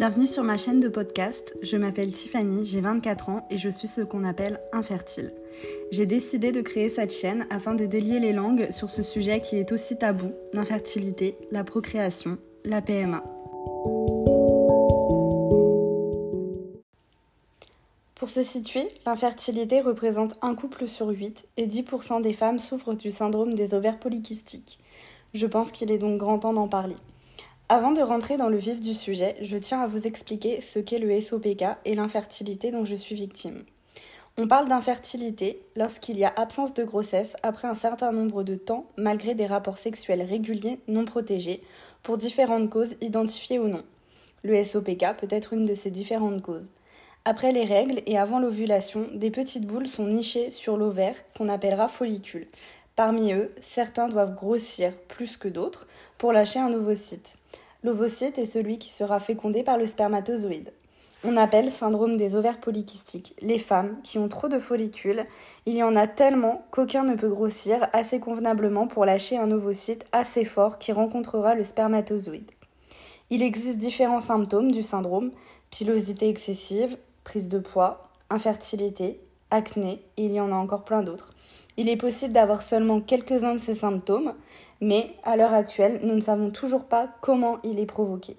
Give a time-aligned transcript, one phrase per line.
[0.00, 1.54] Bienvenue sur ma chaîne de podcast.
[1.60, 5.34] Je m'appelle Tiffany, j'ai 24 ans et je suis ce qu'on appelle infertile.
[5.90, 9.56] J'ai décidé de créer cette chaîne afin de délier les langues sur ce sujet qui
[9.56, 13.22] est aussi tabou, l'infertilité, la procréation, la PMA.
[18.14, 23.10] Pour se situer, l'infertilité représente un couple sur 8 et 10% des femmes souffrent du
[23.10, 24.80] syndrome des ovaires polykystiques.
[25.34, 26.96] Je pense qu'il est donc grand temps d'en parler.
[27.72, 30.98] Avant de rentrer dans le vif du sujet, je tiens à vous expliquer ce qu'est
[30.98, 33.62] le SOPK et l'infertilité dont je suis victime.
[34.36, 38.86] On parle d'infertilité lorsqu'il y a absence de grossesse après un certain nombre de temps
[38.96, 41.62] malgré des rapports sexuels réguliers non protégés
[42.02, 43.84] pour différentes causes identifiées ou non.
[44.42, 46.70] Le SOPK peut être une de ces différentes causes.
[47.24, 51.86] Après les règles et avant l'ovulation, des petites boules sont nichées sur l'ovaire qu'on appellera
[51.86, 52.48] follicule.
[53.00, 55.86] Parmi eux, certains doivent grossir plus que d'autres
[56.18, 57.38] pour lâcher un ovocyte.
[57.82, 60.70] L'ovocyte est celui qui sera fécondé par le spermatozoïde.
[61.24, 65.24] On appelle syndrome des ovaires polykystiques les femmes qui ont trop de follicules.
[65.64, 70.04] Il y en a tellement qu'aucun ne peut grossir assez convenablement pour lâcher un ovocyte
[70.12, 72.50] assez fort qui rencontrera le spermatozoïde.
[73.30, 75.30] Il existe différents symptômes du syndrome
[75.70, 81.32] pilosité excessive, prise de poids, infertilité, acné, et il y en a encore plein d'autres.
[81.80, 84.34] Il est possible d'avoir seulement quelques-uns de ces symptômes,
[84.82, 88.36] mais à l'heure actuelle, nous ne savons toujours pas comment il est provoqué.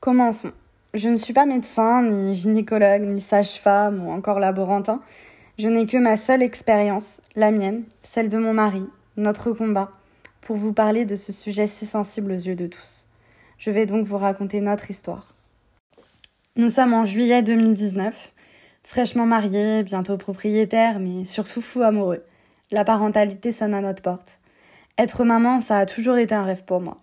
[0.00, 0.52] Commençons.
[0.94, 5.02] Je ne suis pas médecin, ni gynécologue, ni sage-femme ou encore laborantin.
[5.58, 9.92] Je n'ai que ma seule expérience, la mienne, celle de mon mari, notre combat,
[10.40, 13.06] pour vous parler de ce sujet si sensible aux yeux de tous.
[13.58, 15.34] Je vais donc vous raconter notre histoire.
[16.56, 18.32] Nous sommes en juillet 2019,
[18.88, 22.24] fraîchement mariés, bientôt propriétaires, mais surtout fous amoureux
[22.70, 24.40] la parentalité sonne à notre porte.
[24.96, 26.98] Être maman, ça a toujours été un rêve pour moi.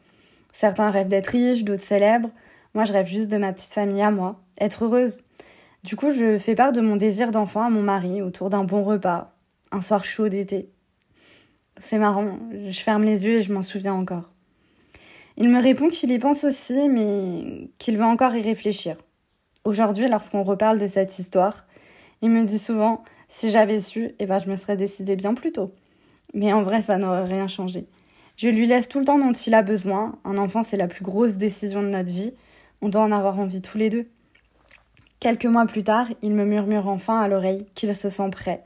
[0.51, 2.29] Certains rêvent d'être riches, d'autres célèbres.
[2.74, 5.24] Moi, je rêve juste de ma petite famille à moi, être heureuse.
[5.84, 8.84] Du coup, je fais part de mon désir d'enfant à mon mari autour d'un bon
[8.84, 9.34] repas,
[9.72, 10.69] un soir chaud d'été.
[11.79, 14.31] C'est marrant, je ferme les yeux et je m'en souviens encore.
[15.38, 18.97] Il me répond qu'il y pense aussi, mais qu'il veut encore y réfléchir.
[19.66, 21.66] Aujourd'hui, lorsqu'on reparle de cette histoire,
[22.21, 25.51] il me dit souvent si j'avais su, eh ben, je me serais décidée bien plus
[25.51, 25.73] tôt.
[26.33, 27.87] Mais en vrai, ça n'aurait rien changé.
[28.37, 30.19] Je lui laisse tout le temps dont il a besoin.
[30.25, 32.33] Un enfant, c'est la plus grosse décision de notre vie.
[32.81, 34.07] On doit en avoir envie tous les deux.
[35.19, 38.63] Quelques mois plus tard, il me murmure enfin à l'oreille qu'il se sent prêt.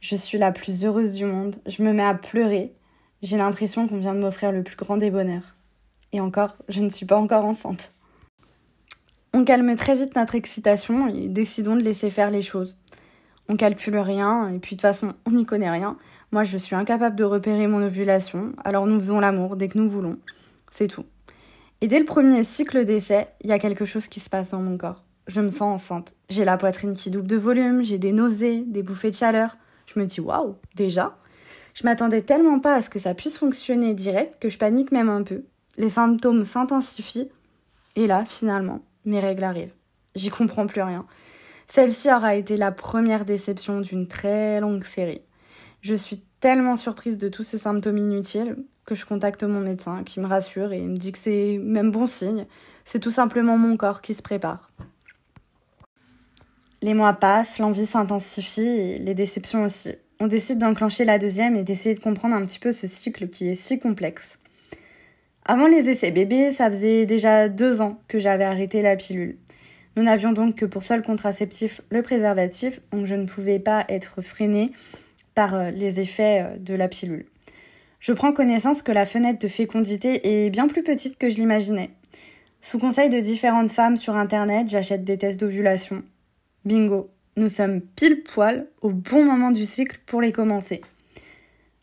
[0.00, 1.56] Je suis la plus heureuse du monde.
[1.66, 2.74] Je me mets à pleurer.
[3.22, 5.54] J'ai l'impression qu'on vient de m'offrir le plus grand des bonheurs.
[6.12, 7.93] Et encore, je ne suis pas encore enceinte.
[9.34, 12.76] On calme très vite notre excitation et décidons de laisser faire les choses
[13.48, 15.96] on calcule rien, et puis de toute façon, on n'y connaît rien.
[16.32, 19.88] Moi, je suis incapable de repérer mon ovulation, alors nous faisons l'amour dès que nous
[19.88, 20.18] voulons.
[20.70, 21.04] C'est tout.
[21.80, 24.60] Et dès le premier cycle d'essai, il y a quelque chose qui se passe dans
[24.60, 25.04] mon corps.
[25.26, 26.14] Je me sens enceinte.
[26.28, 29.56] J'ai la poitrine qui double de volume, j'ai des nausées, des bouffées de chaleur.
[29.86, 31.16] Je me dis waouh, déjà
[31.74, 35.10] Je m'attendais tellement pas à ce que ça puisse fonctionner direct que je panique même
[35.10, 35.44] un peu.
[35.76, 37.28] Les symptômes s'intensifient.
[37.96, 39.74] Et là, finalement, mes règles arrivent.
[40.14, 41.06] J'y comprends plus rien.
[41.66, 45.22] Celle-ci aura été la première déception d'une très longue série.
[45.80, 50.20] Je suis tellement surprise de tous ces symptômes inutiles que je contacte mon médecin qui
[50.20, 52.46] me rassure et me dit que c'est même bon signe.
[52.84, 54.70] C'est tout simplement mon corps qui se prépare.
[56.82, 59.94] Les mois passent, l'envie s'intensifie les déceptions aussi.
[60.20, 63.48] On décide d'enclencher la deuxième et d'essayer de comprendre un petit peu ce cycle qui
[63.48, 64.38] est si complexe.
[65.46, 69.36] Avant les essais bébés, ça faisait déjà deux ans que j'avais arrêté la pilule.
[69.96, 74.22] Nous n'avions donc que pour seul contraceptif le préservatif, donc je ne pouvais pas être
[74.22, 74.72] freinée
[75.34, 77.26] par euh, les effets euh, de la pilule.
[78.00, 81.90] Je prends connaissance que la fenêtre de fécondité est bien plus petite que je l'imaginais.
[82.62, 86.02] Sous conseil de différentes femmes sur Internet, j'achète des tests d'ovulation.
[86.64, 90.80] Bingo, nous sommes pile poil au bon moment du cycle pour les commencer.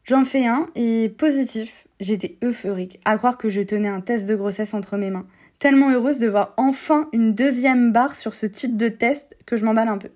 [0.04, 4.36] J'en fais un et positif, j'étais euphorique à croire que je tenais un test de
[4.36, 5.28] grossesse entre mes mains
[5.62, 9.64] tellement heureuse de voir enfin une deuxième barre sur ce type de test que je
[9.64, 10.10] m'emballe un peu.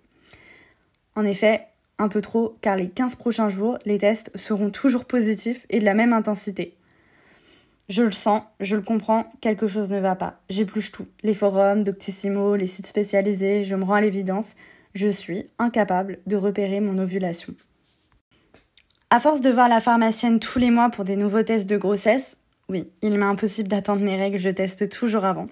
[1.15, 1.67] En effet,
[1.99, 5.85] un peu trop, car les 15 prochains jours, les tests seront toujours positifs et de
[5.85, 6.75] la même intensité.
[7.89, 10.41] Je le sens, je le comprends, quelque chose ne va pas.
[10.49, 11.05] J'épluche tout.
[11.21, 14.55] Les forums, Doctissimo, les sites spécialisés, je me rends à l'évidence,
[14.95, 17.53] je suis incapable de repérer mon ovulation.
[19.15, 22.35] À force de voir la pharmacienne tous les mois pour des nouveaux tests de grossesse,
[22.67, 25.45] oui, il m'est impossible d'attendre mes règles, je teste toujours avant.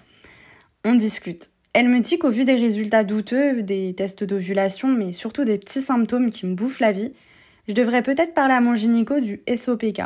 [0.84, 1.50] On discute.
[1.72, 5.82] Elle me dit qu'au vu des résultats douteux, des tests d'ovulation, mais surtout des petits
[5.82, 7.14] symptômes qui me bouffent la vie,
[7.70, 10.02] je devrais peut-être parler à mon gynéco du SOPK.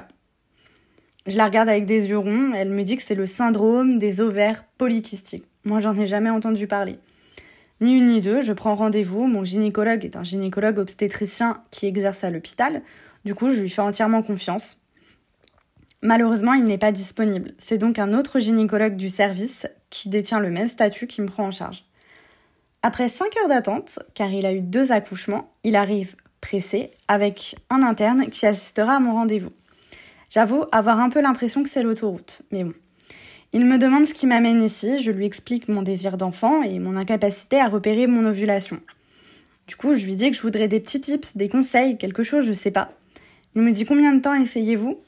[1.25, 4.21] Je la regarde avec des yeux ronds, elle me dit que c'est le syndrome des
[4.21, 5.47] ovaires polykystiques.
[5.65, 6.99] Moi, j'en ai jamais entendu parler.
[7.81, 9.25] Ni une ni deux, je prends rendez-vous.
[9.25, 12.83] Mon gynécologue est un gynécologue obstétricien qui exerce à l'hôpital.
[13.27, 14.81] Du coup, je lui fais entièrement confiance.
[16.01, 17.55] Malheureusement, il n'est pas disponible.
[17.57, 21.47] C'est donc un autre gynécologue du service qui détient le même statut qui me prend
[21.47, 21.83] en charge.
[22.83, 27.83] Après 5 heures d'attente, car il a eu deux accouchements, il arrive pressé avec un
[27.83, 29.51] interne qui assistera à mon rendez-vous.
[30.29, 32.75] J'avoue avoir un peu l'impression que c'est l'autoroute, mais bon.
[33.51, 36.95] Il me demande ce qui m'amène ici, je lui explique mon désir d'enfant et mon
[36.95, 38.79] incapacité à repérer mon ovulation.
[39.67, 42.45] Du coup, je lui dis que je voudrais des petits tips, des conseils, quelque chose,
[42.45, 42.96] je sais pas.
[43.57, 44.99] Il me dit combien de temps essayez-vous?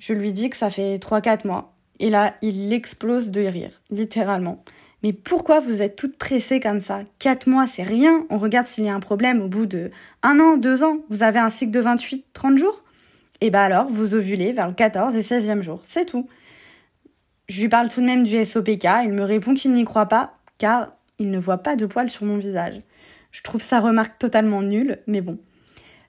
[0.00, 1.72] Je lui dis que ça fait 3-4 mois.
[2.00, 4.64] Et là, il explose de rire, littéralement.
[5.04, 7.02] Mais pourquoi vous êtes toutes pressées comme ça?
[7.20, 8.26] Quatre mois, c'est rien.
[8.28, 9.92] On regarde s'il y a un problème au bout de
[10.24, 10.98] un an, deux ans.
[11.10, 12.82] Vous avez un cycle de 28, 30 jours?
[13.40, 15.80] Et bah alors, vous ovulez vers le 14 et 16e jour.
[15.84, 16.26] C'est tout.
[17.48, 18.88] Je lui parle tout de même du SOPK.
[19.04, 20.88] Il me répond qu'il n'y croit pas, car
[21.20, 22.80] il ne voit pas de poils sur mon visage.
[23.30, 25.38] Je trouve sa remarque totalement nulle, mais bon.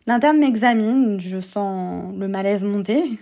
[0.07, 3.19] L'interne m'examine, je sens le malaise monter.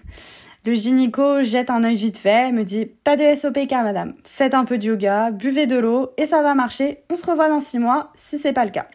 [0.65, 4.13] Le gynéco jette un œil vite fait, me dit Pas de SOPK, madame.
[4.25, 6.99] Faites un peu de yoga, buvez de l'eau et ça va marcher.
[7.09, 8.87] On se revoit dans six mois si c'est pas le cas.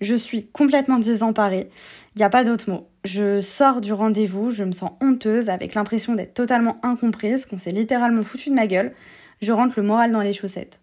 [0.00, 1.68] Je suis complètement désemparée.
[2.14, 2.88] Il n'y a pas d'autre mot.
[3.04, 7.70] Je sors du rendez-vous, je me sens honteuse, avec l'impression d'être totalement incomprise, qu'on s'est
[7.70, 8.94] littéralement foutu de ma gueule.
[9.42, 10.80] Je rentre le moral dans les chaussettes.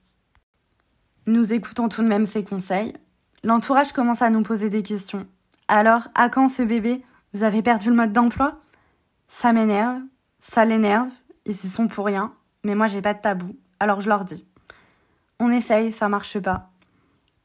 [1.25, 2.93] Nous écoutons tout de même ses conseils.
[3.43, 5.27] L'entourage commence à nous poser des questions.
[5.67, 8.61] Alors, à quand ce bébé Vous avez perdu le mode d'emploi?
[9.27, 10.01] Ça m'énerve,
[10.37, 11.09] ça l'énerve,
[11.45, 12.33] ils y sont pour rien,
[12.63, 14.45] mais moi j'ai pas de tabou, alors je leur dis.
[15.39, 16.69] On essaye, ça marche pas.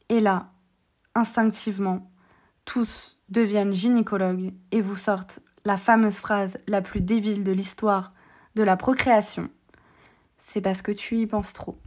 [0.08, 0.50] Et là,
[1.14, 2.10] instinctivement,
[2.64, 8.12] tous deviennent gynécologues et vous sortent la fameuse phrase la plus débile de l'histoire
[8.54, 9.48] de la procréation.
[10.36, 11.78] C'est parce que tu y penses trop.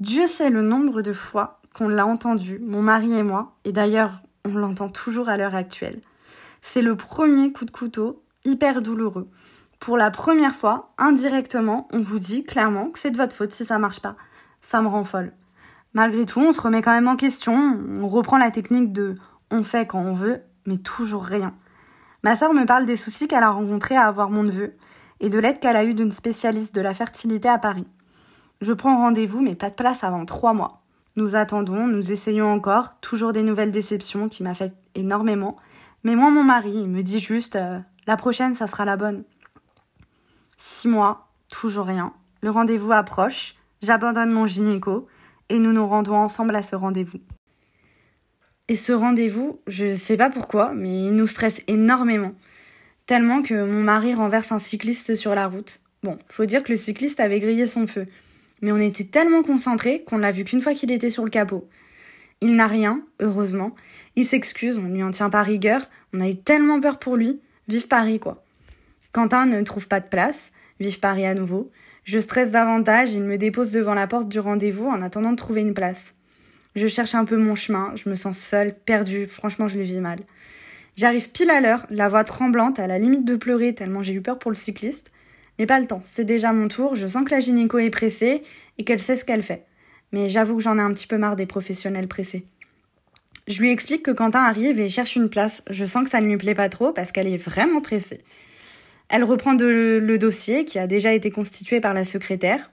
[0.00, 4.22] Dieu sait le nombre de fois qu'on l'a entendu, mon mari et moi, et d'ailleurs
[4.44, 6.00] on l'entend toujours à l'heure actuelle.
[6.60, 9.28] C'est le premier coup de couteau hyper douloureux.
[9.80, 13.64] Pour la première fois, indirectement, on vous dit clairement que c'est de votre faute si
[13.64, 14.16] ça marche pas.
[14.62, 15.32] Ça me rend folle.
[15.92, 19.16] Malgré tout, on se remet quand même en question, on reprend la technique de
[19.50, 21.54] on fait quand on veut, mais toujours rien.
[22.22, 24.74] Ma sœur me parle des soucis qu'elle a rencontrés à avoir mon neveu
[25.20, 27.86] et de l'aide qu'elle a eue d'une spécialiste de la fertilité à Paris.
[28.60, 30.83] Je prends rendez-vous, mais pas de place avant trois mois.
[31.16, 35.56] Nous attendons, nous essayons encore, toujours des nouvelles déceptions qui m'affectent énormément.
[36.02, 39.24] Mais moi, mon mari, il me dit juste euh, la prochaine, ça sera la bonne.
[40.58, 42.12] Six mois, toujours rien.
[42.42, 45.06] Le rendez-vous approche, j'abandonne mon gynéco
[45.48, 47.20] et nous nous rendons ensemble à ce rendez-vous.
[48.68, 52.34] Et ce rendez-vous, je sais pas pourquoi, mais il nous stresse énormément.
[53.06, 55.80] Tellement que mon mari renverse un cycliste sur la route.
[56.02, 58.06] Bon, faut dire que le cycliste avait grillé son feu.
[58.64, 61.68] Mais on était tellement concentrés qu'on l'a vu qu'une fois qu'il était sur le capot.
[62.40, 63.74] Il n'a rien, heureusement.
[64.16, 65.82] Il s'excuse, on lui en tient pas rigueur.
[66.14, 67.42] On a eu tellement peur pour lui.
[67.68, 68.42] Vive Paris, quoi.
[69.12, 70.50] Quentin ne trouve pas de place.
[70.80, 71.70] Vive Paris à nouveau.
[72.04, 75.60] Je stresse davantage, il me dépose devant la porte du rendez-vous en attendant de trouver
[75.60, 76.14] une place.
[76.74, 80.00] Je cherche un peu mon chemin, je me sens seule, perdue, franchement je le vis
[80.00, 80.20] mal.
[80.96, 84.22] J'arrive pile à l'heure, la voix tremblante, à la limite de pleurer tellement j'ai eu
[84.22, 85.12] peur pour le cycliste.
[85.58, 88.42] Mais pas le temps, c'est déjà mon tour, je sens que la gynéco est pressée
[88.78, 89.66] et qu'elle sait ce qu'elle fait.
[90.12, 92.46] Mais j'avoue que j'en ai un petit peu marre des professionnels pressés.
[93.46, 95.62] Je lui explique que Quentin arrive et cherche une place.
[95.68, 98.22] Je sens que ça ne lui plaît pas trop parce qu'elle est vraiment pressée.
[99.08, 102.70] Elle reprend le dossier qui a déjà été constitué par la secrétaire.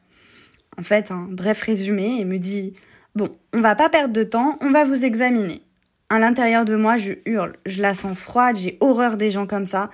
[0.78, 2.74] En fait, un bref résumé et me dit
[3.16, 5.62] Bon, on va pas perdre de temps, on va vous examiner.
[6.10, 7.54] À l'intérieur de moi, je hurle.
[7.66, 9.90] Je la sens froide, j'ai horreur des gens comme ça.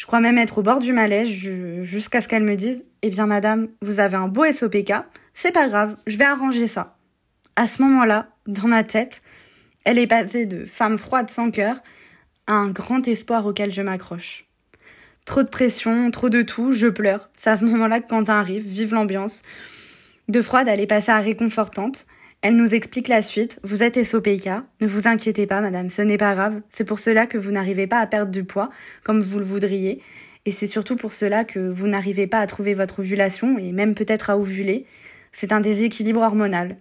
[0.00, 3.26] Je crois même être au bord du malaise jusqu'à ce qu'elle me dise Eh bien,
[3.26, 4.94] madame, vous avez un beau SOPK,
[5.34, 6.96] c'est pas grave, je vais arranger ça.
[7.54, 9.20] À ce moment-là, dans ma tête,
[9.84, 11.82] elle est passée de femme froide sans cœur
[12.46, 14.46] à un grand espoir auquel je m'accroche.
[15.26, 17.28] Trop de pression, trop de tout, je pleure.
[17.34, 19.42] C'est à ce moment-là que Quentin arrive, vive l'ambiance.
[20.28, 22.06] De froide, elle est passée à réconfortante.
[22.42, 23.60] Elle nous explique la suite.
[23.64, 24.48] Vous êtes SOPK.
[24.80, 26.62] Ne vous inquiétez pas, madame, ce n'est pas grave.
[26.70, 28.70] C'est pour cela que vous n'arrivez pas à perdre du poids
[29.04, 30.02] comme vous le voudriez.
[30.46, 33.94] Et c'est surtout pour cela que vous n'arrivez pas à trouver votre ovulation et même
[33.94, 34.86] peut-être à ovuler.
[35.32, 36.78] C'est un déséquilibre hormonal.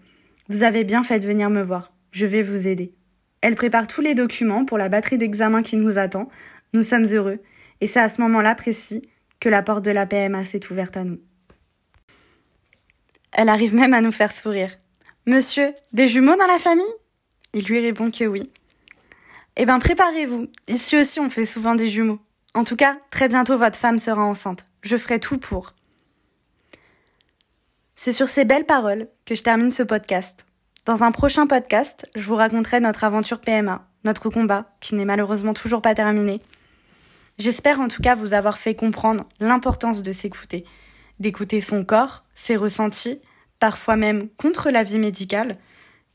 [0.47, 1.91] Vous avez bien fait de venir me voir.
[2.11, 2.93] Je vais vous aider.
[3.41, 6.29] Elle prépare tous les documents pour la batterie d'examen qui nous attend.
[6.73, 7.39] Nous sommes heureux.
[7.81, 9.09] Et c'est à ce moment-là précis
[9.41, 11.19] que la porte de la PMA s'est ouverte à nous.
[13.33, 14.77] Elle arrive même à nous faire sourire.
[15.29, 16.83] Monsieur, des jumeaux dans la famille?
[17.53, 18.51] Il lui répond que oui.
[19.57, 20.47] Eh bien, préparez-vous.
[20.67, 22.17] Ici aussi, on fait souvent des jumeaux.
[22.55, 24.65] En tout cas, très bientôt, votre femme sera enceinte.
[24.81, 25.75] Je ferai tout pour.
[27.95, 30.47] C'est sur ces belles paroles que je termine ce podcast.
[30.85, 35.53] Dans un prochain podcast, je vous raconterai notre aventure PMA, notre combat, qui n'est malheureusement
[35.53, 36.41] toujours pas terminé.
[37.37, 40.65] J'espère en tout cas vous avoir fait comprendre l'importance de s'écouter,
[41.19, 43.21] d'écouter son corps, ses ressentis,
[43.59, 45.57] parfois même contre la vie médicale,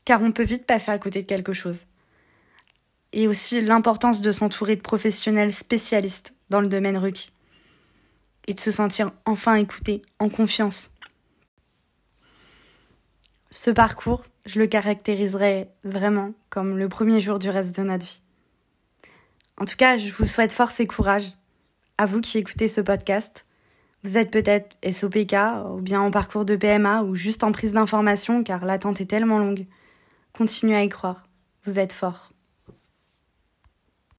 [0.03, 1.85] car on peut vite passer à côté de quelque chose.
[3.13, 7.31] Et aussi l'importance de s'entourer de professionnels spécialistes dans le domaine requis.
[8.47, 10.91] Et de se sentir enfin écouté, en confiance.
[13.49, 18.21] Ce parcours, je le caractériserais vraiment comme le premier jour du reste de notre vie.
[19.57, 21.31] En tout cas, je vous souhaite force et courage.
[21.97, 23.44] À vous qui écoutez ce podcast.
[24.05, 25.35] Vous êtes peut-être SOPK
[25.67, 29.39] ou bien en parcours de PMA ou juste en prise d'information car l'attente est tellement
[29.39, 29.65] longue.
[30.31, 31.23] Continuez à y croire.
[31.63, 32.34] Vous êtes fort.